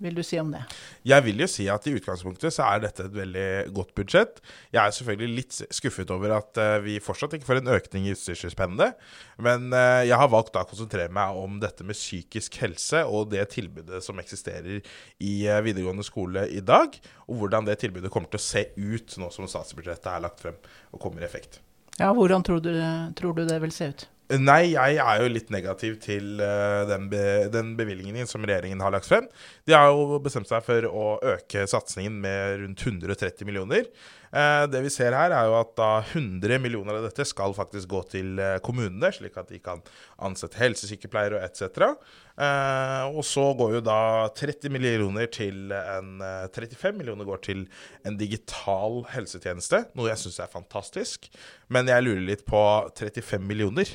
vil 0.03 0.17
du 0.17 0.23
si 0.27 0.39
om 0.41 0.51
det? 0.53 0.63
Jeg 1.07 1.25
vil 1.27 1.43
jo 1.45 1.47
si 1.51 1.67
at 1.71 1.87
i 1.87 1.95
utgangspunktet 1.95 2.55
så 2.55 2.67
er 2.67 2.83
dette 2.83 3.07
et 3.07 3.15
veldig 3.15 3.47
godt 3.77 3.93
budsjett. 3.97 4.41
Jeg 4.75 4.81
er 4.83 4.95
selvfølgelig 4.97 5.39
litt 5.39 5.59
skuffet 5.75 6.11
over 6.15 6.35
at 6.39 6.61
uh, 6.61 6.79
vi 6.85 6.97
fortsatt 7.03 7.37
ikke 7.37 7.49
får 7.49 7.61
en 7.61 7.73
økning 7.77 8.09
i 8.09 8.15
utstyrsstipendet. 8.15 8.99
Men 9.45 9.69
uh, 9.75 10.03
jeg 10.07 10.19
har 10.21 10.33
valgt 10.33 10.59
å 10.59 10.65
konsentrere 10.69 11.13
meg 11.15 11.39
om 11.39 11.61
dette 11.63 11.87
med 11.87 11.99
psykisk 11.99 12.59
helse 12.63 13.05
og 13.07 13.31
det 13.35 13.47
tilbudet 13.55 14.03
som 14.05 14.19
eksisterer 14.23 14.81
i 15.23 15.35
uh, 15.47 15.61
videregående 15.65 16.07
skole 16.07 16.49
i 16.51 16.65
dag. 16.65 16.99
Og 17.29 17.43
hvordan 17.43 17.69
det 17.69 17.79
tilbudet 17.85 18.13
kommer 18.13 18.33
til 18.33 18.43
å 18.43 18.49
se 18.49 18.67
ut 18.75 19.19
nå 19.21 19.31
som 19.35 19.49
statsbudsjettet 19.51 20.11
er 20.11 20.27
lagt 20.27 20.43
frem 20.43 20.59
og 20.95 21.01
kommer 21.03 21.23
i 21.23 21.29
effekt. 21.29 21.61
Ja, 22.01 22.11
Hvordan 22.11 22.43
tror 22.43 22.59
du, 22.59 22.73
tror 23.15 23.37
du 23.39 23.45
det 23.47 23.61
vil 23.63 23.73
se 23.73 23.93
ut? 23.93 24.09
Nei, 24.41 24.73
jeg 24.73 24.97
er 25.03 25.21
jo 25.21 25.31
litt 25.31 25.51
negativ 25.53 25.99
til 26.03 26.41
uh, 26.41 26.83
den, 26.89 27.11
be 27.13 27.23
den, 27.53 27.75
bevilgningen 27.77 28.29
som 28.31 28.45
regjeringen 28.47 28.81
har 28.81 28.95
lagt 28.95 29.09
frem. 29.09 29.27
De 29.69 29.75
har 29.77 29.91
jo 29.93 30.19
bestemt 30.25 30.49
seg 30.49 30.65
for 30.65 30.87
å 30.89 31.07
øke 31.35 31.67
satsingen 31.71 32.17
med 32.23 32.63
rundt 32.63 32.85
130 32.87 33.45
millioner. 33.45 33.85
Uh, 34.35 34.65
det 34.73 34.81
vi 34.87 34.91
ser 34.91 35.15
her, 35.15 35.35
er 35.35 35.51
jo 35.51 35.59
at 35.59 35.75
da 35.77 35.89
100 36.01 36.57
millioner 36.63 36.97
av 36.97 37.05
dette 37.05 37.27
skal 37.29 37.53
faktisk 37.55 37.91
gå 37.93 38.01
til 38.15 38.41
uh, 38.41 38.57
kommunene, 38.65 39.11
slik 39.15 39.37
at 39.39 39.53
de 39.53 39.61
kan 39.63 39.85
ansette 40.25 40.59
helsesykepleiere 40.63 41.37
og 41.37 41.45
etc. 41.45 41.93
og 43.13 43.21
så 43.29 43.45
går 43.59 43.77
jo 43.77 43.83
da 43.85 43.99
30 44.35 44.73
millioner 44.73 45.29
til 45.31 45.71
en 45.75 46.17
35 46.19 46.97
millioner 46.97 47.29
går 47.29 47.45
til 47.45 47.67
en 48.09 48.17
digital 48.19 49.05
helsetjeneste, 49.13 49.85
noe 49.95 50.11
jeg 50.11 50.25
syns 50.25 50.41
er 50.43 50.51
fantastisk. 50.51 51.31
Men 51.69 51.93
jeg 51.93 52.09
lurer 52.09 52.27
litt 52.33 52.49
på 52.49 52.65
35 52.97 53.45
millioner 53.45 53.93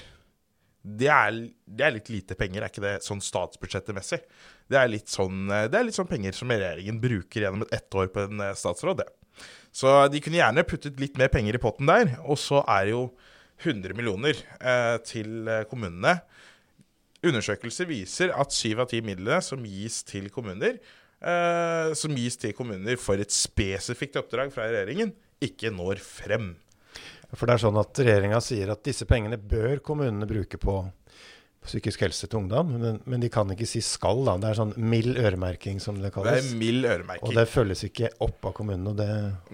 det 0.79 1.09
er, 1.11 1.39
det 1.67 1.85
er, 1.85 1.95
litt 1.97 2.09
lite 2.11 2.37
penger, 2.39 2.63
er 2.63 2.71
ikke 2.71 2.83
det 2.85 2.93
sånn 3.03 3.21
statsbudsjettemessig? 3.23 4.21
Det 4.69 4.79
sånn, 5.09 5.49
det 5.49 5.75
er 5.75 5.87
litt 5.87 5.97
sånn 5.97 6.07
penger 6.09 6.35
som 6.37 6.51
regjeringen 6.51 7.01
bruker 7.03 7.43
gjennom 7.43 7.65
et 7.65 7.73
ett 7.79 7.97
år 7.99 8.11
på 8.13 8.27
en 8.27 8.45
eh, 8.45 8.55
statsråd, 8.55 9.01
det. 9.01 9.09
Så 9.75 9.91
de 10.11 10.21
kunne 10.23 10.39
gjerne 10.39 10.65
puttet 10.67 10.99
litt 11.01 11.17
mer 11.19 11.31
penger 11.33 11.57
i 11.57 11.61
potten 11.61 11.89
der. 11.89 12.15
Og 12.25 12.39
så 12.41 12.63
er 12.65 12.87
det 12.87 12.95
jo 12.95 13.03
100 13.59 13.95
millioner 13.97 14.39
eh, 14.59 14.95
til 15.05 15.49
eh, 15.49 15.65
kommunene. 15.69 16.19
Undersøkelser 17.25 17.89
viser 17.89 18.31
at 18.31 18.55
syv 18.55 18.85
av 18.85 18.91
ti 18.91 19.01
midlene 19.03 19.41
som 19.43 19.65
gis 19.67 20.01
til 20.07 20.29
kommuner, 20.31 20.79
eh, 21.19 21.91
som 21.99 22.15
gis 22.15 22.39
til 22.39 22.55
kommuner 22.55 22.99
for 23.01 23.19
et 23.19 23.35
spesifikt 23.35 24.19
oppdrag 24.21 24.53
fra 24.55 24.69
regjeringen, 24.69 25.11
ikke 25.43 25.71
når 25.75 25.99
frem. 26.03 26.53
For 27.35 27.45
det 27.45 27.57
er 27.57 27.61
sånn 27.61 27.77
at 27.77 27.99
regjeringa 28.01 28.39
sier 28.41 28.71
at 28.73 28.81
disse 28.85 29.05
pengene 29.09 29.37
bør 29.37 29.83
kommunene 29.85 30.27
bruke 30.29 30.57
på, 30.61 30.79
psykisk 31.65 32.05
helse 32.05 32.27
til 32.29 32.39
ungdom, 32.39 32.71
men, 32.79 32.99
men, 33.09 33.19
de 33.21 33.29
kan 33.31 33.49
ikke 33.51 33.67
si 33.67 33.81
skal, 33.83 34.23
da. 34.27 34.37
Det 34.39 34.47
er 34.47 34.57
sånn 34.61 34.71
mild 34.79 35.19
øremerking, 35.19 35.81
som 35.83 35.99
det 36.01 36.13
kalles. 36.15 36.39
Det 36.39 36.53
er 36.53 36.61
mild 36.61 36.87
øremerking. 36.87 37.27
Og 37.27 37.35
det 37.35 37.45
følges 37.51 37.83
ikke 37.89 38.13
opp 38.25 38.47
av 38.47 38.55
kommunene, 38.57 38.93
og 38.93 38.99
det 38.99 39.09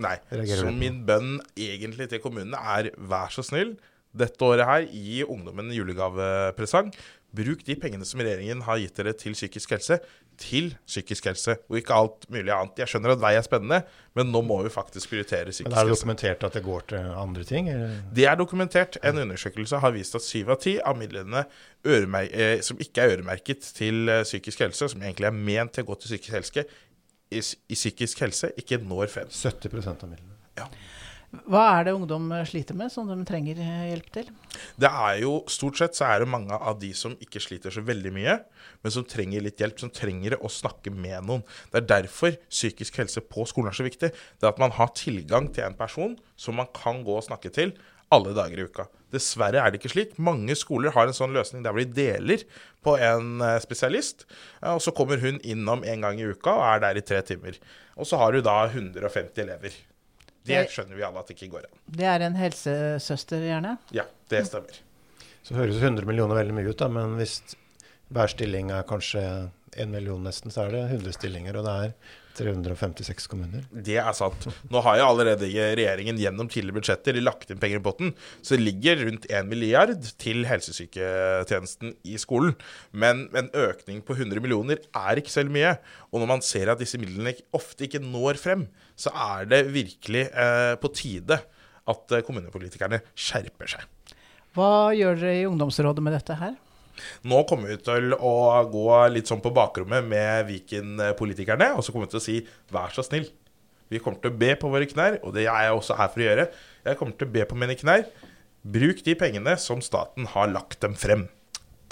Nei. 0.06 0.16
Så 0.54 0.70
min 0.70 1.02
bønn 1.08 1.40
egentlig 1.58 2.10
til 2.14 2.22
kommunene 2.24 2.62
er 2.78 2.92
vær 3.10 3.34
så 3.34 3.46
snill, 3.46 3.76
dette 4.16 4.48
året 4.48 4.70
her, 4.70 4.86
gi 4.88 5.26
ungdommen 5.26 5.74
julegavepresang. 5.76 6.94
Bruk 7.36 7.66
de 7.68 7.76
pengene 7.80 8.06
som 8.08 8.22
regjeringen 8.22 8.64
har 8.66 8.80
gitt 8.82 8.96
dere 9.00 9.14
til 9.18 9.36
psykisk 9.36 9.76
helse, 9.76 9.98
til 10.40 10.74
psykisk 10.88 11.30
helse, 11.30 11.56
og 11.70 11.78
ikke 11.80 11.96
alt 11.96 12.26
mulig 12.32 12.52
annet. 12.54 12.82
Jeg 12.82 12.92
skjønner 12.92 13.14
at 13.14 13.22
vei 13.22 13.34
er 13.38 13.46
spennende, 13.46 13.82
men 14.18 14.32
nå 14.34 14.42
må 14.46 14.58
vi 14.66 14.72
faktisk 14.74 15.12
prioritere 15.12 15.54
psykisk 15.54 15.70
helse. 15.70 15.76
Men 15.76 15.80
Er 15.80 15.90
det 15.90 15.96
dokumentert 15.96 16.48
at 16.48 16.58
det 16.58 16.64
går 16.66 16.88
til 16.92 17.12
andre 17.24 17.46
ting? 17.48 17.70
Eller? 17.72 17.96
Det 18.16 18.28
er 18.32 18.40
dokumentert. 18.40 19.00
En 19.04 19.22
undersøkelse 19.24 19.80
har 19.84 19.96
vist 19.96 20.16
at 20.20 20.26
syv 20.26 20.56
av 20.56 20.62
ti 20.64 20.78
av 20.80 21.00
midlene 21.00 21.46
eh, 21.86 22.62
som 22.66 22.82
ikke 22.82 23.04
er 23.06 23.16
øremerket 23.18 23.72
til 23.78 24.10
eh, 24.10 24.24
psykisk 24.28 24.66
helse, 24.66 24.90
som 24.92 25.04
egentlig 25.04 25.30
er 25.32 25.40
ment 25.40 25.76
til 25.76 25.86
å 25.86 25.92
gå 25.92 26.00
til 26.02 26.16
psykisk 26.16 26.40
helse, 26.40 26.66
i, 27.34 27.42
i 27.42 27.76
psykisk 27.76 28.22
helse 28.22 28.52
ikke 28.60 28.80
når 28.84 29.12
frem. 29.12 29.32
70 29.32 29.88
av 29.96 30.10
midlene. 30.10 30.36
Ja. 30.56 30.70
Hva 31.50 31.64
er 31.76 31.88
det 31.88 31.94
ungdom 31.98 32.30
sliter 32.48 32.78
med, 32.78 32.92
som 32.94 33.10
de 33.10 33.18
trenger 33.28 33.60
hjelp 33.60 34.12
til? 34.16 34.30
Det 34.80 34.90
er 34.90 35.20
jo, 35.24 35.38
Stort 35.52 35.80
sett 35.80 35.98
så 35.98 36.08
er 36.08 36.24
det 36.24 36.30
mange 36.32 36.56
av 36.56 36.78
de 36.82 36.92
som 36.98 37.16
ikke 37.22 37.42
sliter 37.44 37.74
så 37.74 37.84
veldig 37.86 38.14
mye, 38.16 38.38
men 38.84 38.94
som 38.94 39.06
trenger 39.08 39.44
litt 39.44 39.62
hjelp, 39.62 39.80
som 39.82 39.92
trenger 39.94 40.38
å 40.40 40.52
snakke 40.52 40.94
med 40.94 41.28
noen. 41.28 41.44
Det 41.74 41.82
er 41.82 41.90
derfor 41.92 42.38
psykisk 42.50 43.02
helse 43.02 43.24
på 43.24 43.48
skolen 43.50 43.72
er 43.72 43.78
så 43.78 43.88
viktig. 43.88 44.12
Det 44.12 44.48
er 44.48 44.54
at 44.54 44.62
man 44.62 44.76
har 44.78 44.94
tilgang 44.98 45.52
til 45.54 45.68
en 45.68 45.78
person 45.78 46.16
som 46.40 46.58
man 46.60 46.72
kan 46.76 47.04
gå 47.06 47.20
og 47.20 47.28
snakke 47.28 47.52
til 47.54 47.76
alle 48.14 48.36
dager 48.38 48.60
i 48.60 48.68
uka. 48.68 48.86
Dessverre 49.14 49.62
er 49.62 49.72
det 49.72 49.80
ikke 49.80 49.94
slik. 49.94 50.14
Mange 50.22 50.56
skoler 50.58 50.94
har 50.96 51.10
en 51.10 51.16
sånn 51.16 51.34
løsning 51.36 51.64
der 51.66 51.76
de 51.78 51.88
deler 51.98 52.46
på 52.86 52.96
en 53.02 53.42
eh, 53.44 53.58
spesialist. 53.64 54.28
Og 54.76 54.82
så 54.84 54.94
kommer 54.96 55.22
hun 55.24 55.42
innom 55.44 55.86
en 55.88 56.06
gang 56.06 56.22
i 56.22 56.30
uka 56.30 56.54
og 56.54 56.68
er 56.70 56.86
der 56.86 57.02
i 57.02 57.06
tre 57.06 57.22
timer. 57.26 57.58
Og 57.96 58.10
så 58.10 58.20
har 58.22 58.36
du 58.36 58.44
da 58.46 58.60
150 58.68 59.46
elever. 59.46 59.76
Det 60.46 60.64
skjønner 60.72 60.98
vi 61.00 61.06
alle 61.08 61.22
at 61.22 61.30
det 61.30 61.38
ikke 61.38 61.52
går 61.56 61.68
an. 61.68 61.78
Det 62.00 62.10
er 62.10 62.26
en 62.26 62.36
helsesøster, 62.38 63.46
gjerne? 63.50 63.76
Ja, 63.96 64.06
det 64.30 64.44
stemmer. 64.50 64.82
Så 65.46 65.58
høres 65.58 65.78
100 65.82 66.06
millioner 66.10 66.38
veldig 66.40 66.56
mye 66.58 66.72
ut, 66.72 66.80
da, 66.80 66.90
men 66.90 67.18
hvis 67.20 67.40
hver 68.14 68.30
stilling 68.32 68.72
er 68.74 68.86
kanskje 68.90 69.24
en 69.76 69.92
million 69.92 70.24
nesten, 70.26 70.54
så 70.54 70.66
er 70.66 70.76
det 70.76 70.84
100 71.00 71.18
stillinger. 71.18 71.58
Og 71.60 71.68
det 71.68 71.76
er 71.84 71.94
356 72.36 73.30
kommuner. 73.32 73.64
Det 73.72 73.98
er 74.02 74.16
sant. 74.18 74.48
Nå 74.72 74.82
har 74.86 75.00
jo 75.00 75.08
allerede 75.08 75.48
regjeringen 75.48 76.20
gjennom 76.20 76.50
tidligere 76.52 76.78
budsjetter 76.80 77.20
lagt 77.22 77.52
inn 77.52 77.62
penger 77.62 77.82
i 77.82 77.86
potten. 77.86 78.14
Så 78.42 78.56
det 78.56 78.66
ligger 78.66 79.04
rundt 79.06 79.28
1 79.30 79.50
milliard 79.50 79.96
til 80.22 80.44
helsesyketjenesten 80.50 81.96
i 82.08 82.18
skolen. 82.22 82.56
Men 82.92 83.28
en 83.38 83.52
økning 83.56 84.04
på 84.06 84.18
100 84.18 84.44
millioner 84.44 84.84
er 84.92 85.22
ikke 85.22 85.34
selv 85.34 85.54
mye. 85.56 85.76
Og 86.12 86.22
når 86.22 86.32
man 86.36 86.46
ser 86.46 86.74
at 86.74 86.82
disse 86.82 87.00
midlene 87.02 87.36
ofte 87.56 87.88
ikke 87.88 88.04
når 88.04 88.42
frem, 88.42 88.68
så 89.00 89.14
er 89.16 89.50
det 89.52 89.66
virkelig 89.76 90.28
eh, 90.32 90.76
på 90.82 90.92
tide 90.96 91.40
at 91.86 92.16
eh, 92.16 92.24
kommunepolitikerne 92.26 93.02
skjerper 93.16 93.76
seg. 93.76 93.90
Hva 94.56 94.94
gjør 94.96 95.18
dere 95.20 95.42
i 95.42 95.48
ungdomsrådet 95.50 96.04
med 96.04 96.16
dette 96.16 96.38
her? 96.40 96.56
Nå 97.28 97.42
kommer 97.50 97.72
vi 97.74 97.80
til 97.84 98.16
å 98.16 98.36
gå 98.72 98.86
litt 99.14 99.32
sånn 99.32 99.44
på 99.44 99.54
bakrommet 99.56 100.06
med 100.08 100.46
Viken-politikerne, 100.50 101.74
og 101.76 101.86
så 101.86 101.94
kommer 101.94 102.10
vi 102.10 102.16
til 102.16 102.22
å 102.22 102.26
si 102.28 102.38
vær 102.74 102.94
så 102.96 103.06
snill. 103.06 103.28
Vi 103.92 104.02
kommer 104.02 104.22
til 104.22 104.34
å 104.34 104.40
be 104.40 104.54
på 104.58 104.70
våre 104.74 104.88
knær, 104.90 105.20
og 105.22 105.36
det 105.36 105.46
er 105.46 105.68
jeg 105.68 105.76
også 105.78 105.98
her 106.00 106.10
for 106.14 106.24
å 106.24 106.30
gjøre. 106.30 106.48
Jeg 106.88 107.00
kommer 107.00 107.18
til 107.20 107.30
å 107.30 107.36
be 107.36 107.46
på 107.50 107.60
mine 107.62 107.78
knær. 107.78 108.08
Bruk 108.66 109.04
de 109.06 109.14
pengene 109.20 109.54
som 109.62 109.84
staten 109.86 110.26
har 110.32 110.50
lagt 110.50 110.80
dem 110.82 110.96
frem. 110.98 111.28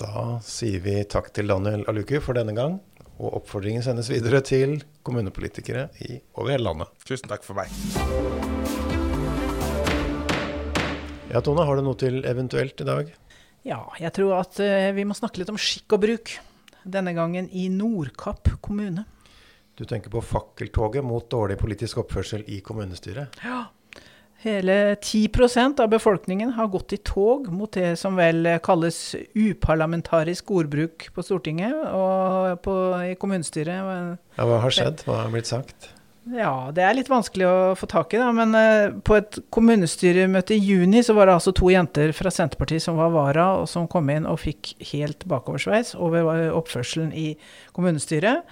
Da 0.01 0.39
sier 0.41 0.81
vi 0.81 0.95
takk 1.05 1.29
til 1.35 1.51
Daniel 1.51 1.85
Aluku 1.91 2.17
for 2.17 2.33
denne 2.33 2.55
gang, 2.57 2.79
og 3.21 3.37
oppfordringen 3.43 3.85
sendes 3.85 4.09
videre 4.09 4.41
til 4.41 4.79
kommunepolitikere 5.05 5.91
i, 6.01 6.17
over 6.33 6.55
hele 6.55 6.65
landet. 6.71 6.89
Tusen 7.05 7.29
takk 7.29 7.45
for 7.45 7.59
meg. 7.59 7.69
Ja, 11.29 11.41
Tone, 11.45 11.65
har 11.65 11.77
du 11.77 11.85
noe 11.85 11.97
til 11.97 12.19
eventuelt 12.29 12.81
i 12.81 12.89
dag? 12.89 13.13
Ja, 13.63 13.85
jeg 13.99 14.11
tror 14.15 14.41
at 14.41 14.59
eh, 14.63 14.91
vi 14.95 15.05
må 15.07 15.15
snakke 15.15 15.39
litt 15.39 15.51
om 15.51 15.59
skikk 15.59 15.95
og 15.95 16.03
bruk. 16.03 16.35
Denne 16.83 17.13
gangen 17.15 17.47
i 17.55 17.69
Nordkapp 17.71 18.49
kommune. 18.63 19.05
Du 19.79 19.85
tenker 19.89 20.11
på 20.11 20.21
fakkeltoget 20.21 21.05
mot 21.05 21.25
dårlig 21.31 21.55
politisk 21.61 22.03
oppførsel 22.03 22.43
i 22.51 22.59
kommunestyret? 22.65 23.39
Ja. 23.41 23.63
Hele 24.43 24.97
10% 24.99 25.79
av 25.79 25.87
befolkningen 25.93 26.51
har 26.57 26.67
gått 26.67 26.93
i 26.93 26.99
tog 26.99 27.47
mot 27.47 27.71
det 27.71 27.93
som 27.95 28.19
vel 28.19 28.57
kalles 28.65 29.15
uparlamentarisk 29.39 30.51
ordbruk 30.51 31.07
på 31.15 31.23
Stortinget 31.23 31.71
og 31.95 32.59
på, 32.65 32.75
i 33.07 33.15
kommunestyret. 33.15 34.19
Ja, 34.35 34.47
Hva 34.49 34.59
har 34.65 34.75
skjedd? 34.75 35.05
Hva 35.07 35.21
har 35.21 35.31
blitt 35.31 35.47
sagt? 35.47 35.93
Ja, 36.31 36.71
det 36.71 36.83
er 36.87 36.95
litt 36.95 37.09
vanskelig 37.11 37.47
å 37.49 37.55
få 37.75 37.87
tak 37.91 38.13
i, 38.15 38.19
da. 38.21 38.29
Men 38.35 38.55
uh, 38.55 38.95
på 39.03 39.17
et 39.19 39.41
kommunestyremøte 39.53 40.55
i 40.55 40.61
juni 40.63 41.01
så 41.03 41.15
var 41.17 41.27
det 41.27 41.35
altså 41.35 41.51
to 41.55 41.67
jenter 41.73 42.13
fra 42.15 42.31
Senterpartiet 42.31 42.85
som 42.85 42.99
var 42.99 43.11
vara, 43.11 43.49
og 43.59 43.67
som 43.71 43.89
kom 43.91 44.07
inn 44.13 44.27
og 44.29 44.39
fikk 44.45 44.71
helt 44.93 45.27
bakoversveis 45.27 45.93
over 45.99 46.31
oppførselen 46.55 47.11
i 47.11 47.33
kommunestyret. 47.75 48.47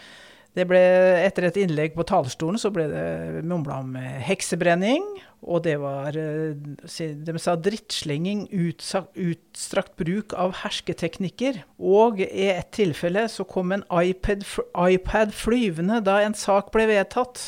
Det 0.51 0.65
ble, 0.67 0.81
etter 1.23 1.47
et 1.47 1.61
innlegg 1.61 1.95
på 1.95 2.03
talerstolen 2.03 2.59
så 2.59 2.73
ble 2.75 2.89
det 2.91 3.05
mumla 3.47 3.79
om 3.85 3.95
heksebrenning. 3.95 5.05
Og 5.41 5.63
det 5.65 5.77
var 5.81 6.13
eh, 6.17 6.53
De 6.53 7.33
sa 7.41 7.55
drittslenging, 7.57 8.45
utstrakt 8.53 9.95
bruk 9.97 10.35
av 10.37 10.53
hersketeknikker. 10.61 11.63
Og 11.81 12.21
i 12.21 12.51
et 12.51 12.69
tilfelle 12.75 13.25
så 13.31 13.45
kom 13.49 13.73
en 13.73 13.85
iPad, 13.89 14.45
iPad 14.77 15.33
flyvende 15.33 16.01
da 16.05 16.19
en 16.21 16.37
sak 16.37 16.69
ble 16.73 16.85
vedtatt. 16.91 17.41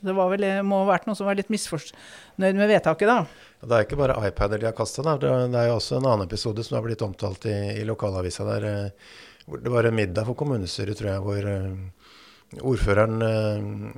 Det 0.00 0.14
vel, 0.16 0.46
må 0.64 0.84
ha 0.84 0.92
vært 0.94 1.08
noen 1.08 1.18
som 1.18 1.28
var 1.28 1.36
litt 1.36 1.50
misfornøyd 1.52 2.56
med 2.56 2.70
vedtaket, 2.70 3.10
da. 3.10 3.48
Det 3.60 3.76
er 3.76 3.84
ikke 3.84 3.98
bare 4.00 4.16
iPader 4.30 4.62
de 4.62 4.70
har 4.70 4.76
kasta. 4.78 5.04
Det 5.20 5.28
er 5.28 5.68
jo 5.68 5.76
også 5.76 5.98
en 5.98 6.06
annen 6.06 6.30
episode 6.30 6.64
som 6.64 6.78
har 6.78 6.86
blitt 6.86 7.02
omtalt 7.04 7.50
i, 7.50 7.58
i 7.82 7.84
lokalavisa 7.88 8.46
der. 8.54 8.70
Eh, 8.70 9.58
det 9.58 9.74
var 9.74 9.84
en 9.84 9.98
middag 9.98 10.30
for 10.30 10.38
kommunestyret, 10.38 10.96
tror 10.96 11.10
jeg, 11.10 11.26
hvor 11.26 11.50
eh, 11.50 12.62
ordføreren 12.62 13.20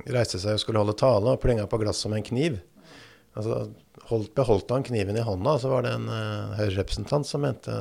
reiste 0.09 0.41
seg 0.41 0.57
og 0.57 0.61
skulle 0.61 0.81
holde 0.81 0.97
tale 0.97 1.31
og 1.31 1.41
plinga 1.41 1.69
på 1.69 1.79
glasset 1.85 2.09
med 2.09 2.23
en 2.23 2.31
kniv. 2.33 2.59
Altså, 3.33 3.63
holdt, 4.09 4.33
beholdt 4.37 4.73
han 4.75 4.85
kniven 4.85 5.17
i 5.17 5.25
hånda, 5.25 5.57
så 5.61 5.71
var 5.71 5.85
det 5.85 5.95
en 5.97 6.09
uh, 6.11 6.53
Høyre-representant 6.59 7.27
som 7.29 7.45
mente 7.45 7.77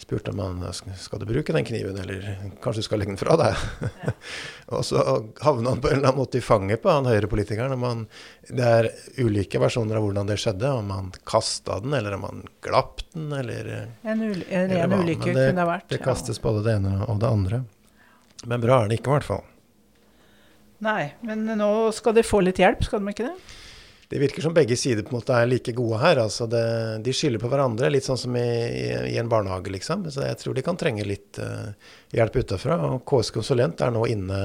spurte 0.00 0.30
om 0.30 0.38
han 0.38 0.62
skal 0.72 1.20
du 1.20 1.26
bruke 1.28 1.52
den 1.52 1.64
kniven, 1.64 1.98
eller 2.00 2.38
kanskje 2.62 2.80
du 2.80 2.86
skal 2.86 3.02
legge 3.02 3.12
den 3.12 3.20
fra 3.20 3.36
deg. 3.36 3.64
Ja. 4.00 4.12
og 4.78 4.84
så 4.86 5.02
havna 5.44 5.74
han 5.74 5.82
på 5.82 5.90
en 5.90 5.98
eller 5.98 6.08
annen 6.08 6.20
måte 6.22 6.40
i 6.40 6.44
fanget 6.44 6.80
på 6.82 6.92
han 6.92 7.08
Høyre-politikeren. 7.10 8.06
Det 8.48 8.64
er 8.64 8.88
ulike 9.20 9.60
versjoner 9.60 10.00
av 10.00 10.06
hvordan 10.06 10.30
det 10.30 10.38
skjedde. 10.40 10.72
Om 10.80 10.94
han 10.94 11.12
kasta 11.28 11.80
den, 11.84 11.94
eller 11.98 12.16
om 12.16 12.26
han 12.30 12.42
glapp 12.64 13.04
den, 13.12 13.28
eller 13.36 13.70
En, 13.76 14.24
ul 14.24 14.40
en 14.48 14.72
ren 14.72 14.96
ulykke 15.02 15.34
kunne 15.34 15.48
det 15.60 15.68
vært. 15.74 15.88
Det 15.92 16.00
kastes 16.04 16.40
ja. 16.40 16.46
både 16.48 16.64
det 16.64 16.78
ene 16.80 16.96
og 17.04 17.20
det 17.20 17.30
andre. 17.30 17.62
Men 18.48 18.62
bra 18.64 18.80
er 18.80 18.88
det 18.90 19.00
ikke, 19.00 19.12
i 19.12 19.18
hvert 19.18 19.28
fall. 19.28 19.48
Nei, 20.80 21.10
men 21.28 21.44
nå 21.60 21.72
skal 21.92 22.16
de 22.16 22.24
få 22.24 22.40
litt 22.40 22.60
hjelp, 22.62 22.86
skal 22.86 23.04
de 23.04 23.12
ikke 23.12 23.28
det? 23.28 23.58
Det 24.10 24.18
virker 24.18 24.42
som 24.42 24.54
begge 24.54 24.74
sider 24.76 25.04
på 25.06 25.12
en 25.12 25.20
måte 25.20 25.36
er 25.38 25.46
like 25.46 25.72
gode 25.72 26.00
her. 26.02 26.18
altså 26.18 26.48
det, 26.50 26.64
De 27.06 27.12
skylder 27.14 27.38
på 27.38 27.46
hverandre, 27.52 27.92
litt 27.94 28.08
sånn 28.08 28.18
som 28.18 28.36
i, 28.36 28.42
i, 29.06 29.14
en 29.22 29.28
barnehage, 29.30 29.70
liksom. 29.70 30.02
Så 30.10 30.24
jeg 30.26 30.38
tror 30.40 30.56
de 30.56 30.64
kan 30.66 30.78
trenge 30.80 31.04
litt 31.06 31.38
uh, 31.38 31.70
hjelp 32.10 32.40
utafra. 32.42 32.80
Og 32.88 33.04
KS 33.06 33.30
Konsulent 33.36 33.84
er 33.86 33.94
nå 33.94 34.02
inne 34.10 34.40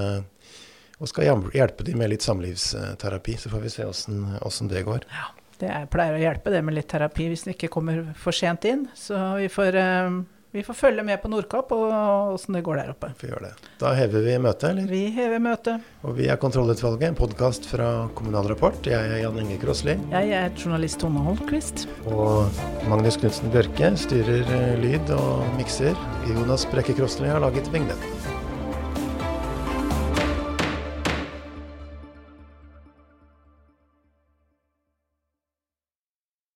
og 1.02 1.10
skal 1.10 1.50
hjelpe 1.50 1.84
dem 1.88 1.98
med 1.98 2.14
litt 2.14 2.22
samlivsterapi. 2.22 3.40
Så 3.42 3.50
får 3.50 3.66
vi 3.66 3.74
se 3.74 3.90
åssen 3.90 4.70
det 4.70 4.86
går. 4.86 5.10
Ja, 5.10 5.32
det 5.64 5.74
pleier 5.90 6.14
å 6.14 6.22
hjelpe 6.22 6.54
det 6.54 6.62
med 6.62 6.78
litt 6.78 6.92
terapi 6.94 7.32
hvis 7.32 7.48
en 7.48 7.56
ikke 7.56 7.74
kommer 7.74 8.04
for 8.22 8.38
sent 8.38 8.70
inn. 8.70 8.86
Så 8.94 9.18
vi 9.42 9.50
får 9.50 9.82
uh, 9.82 10.22
vi 10.56 10.64
får 10.64 10.74
følge 10.74 11.04
med 11.04 11.20
på 11.20 11.28
Nordkapp 11.28 11.72
og 11.76 12.36
åssen 12.38 12.56
det 12.56 12.62
går 12.64 12.78
der 12.80 12.92
oppe. 12.94 13.10
Vi 13.20 13.28
gjør 13.28 13.44
det. 13.44 13.50
Da 13.82 13.92
hever 13.98 14.24
vi 14.24 14.38
møtet, 14.40 14.70
eller? 14.70 14.86
Vi 14.88 15.02
hever 15.12 15.42
møtet. 15.44 15.90
Og 16.08 16.16
vi 16.16 16.30
er 16.32 16.40
Kontrollutvalget, 16.40 17.10
en 17.10 17.18
podkast 17.20 17.68
fra 17.68 17.90
Kommunal 18.16 18.48
Rapport. 18.54 18.80
Jeg 18.88 19.12
er 19.12 19.20
Jan 19.26 19.42
Inge 19.42 19.60
Krosli. 19.60 19.98
Jeg 20.14 20.32
er 20.38 20.56
journalist 20.56 21.02
Tone 21.04 21.26
Holmquist. 21.28 21.90
Og 22.08 22.48
Magnus 22.88 23.20
Knutsen 23.20 23.52
Bjørke 23.52 23.92
styrer 24.00 24.48
eh, 24.62 24.80
lyd 24.80 25.12
og 25.18 25.44
mikser. 25.60 26.00
Jonas 26.32 26.64
Brekke 26.72 26.96
Krosli 26.96 27.28
har 27.28 27.44
laget 27.44 27.68
vignetten. 27.76 28.35